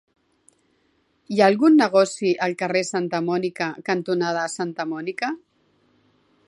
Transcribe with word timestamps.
Hi 1.33 1.41
ha 1.41 1.49
algun 1.53 1.77
negoci 1.81 2.31
al 2.47 2.57
carrer 2.63 2.81
Santa 2.89 3.21
Mònica 3.27 3.69
cantonada 3.91 4.49
Santa 4.55 4.89
Mònica? 4.95 5.33